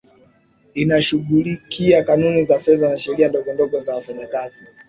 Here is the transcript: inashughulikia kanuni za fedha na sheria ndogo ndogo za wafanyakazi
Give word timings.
inashughulikia 0.73 2.03
kanuni 2.03 2.43
za 2.43 2.59
fedha 2.59 2.89
na 2.89 2.97
sheria 2.97 3.27
ndogo 3.27 3.53
ndogo 3.53 3.79
za 3.79 3.95
wafanyakazi 3.95 4.61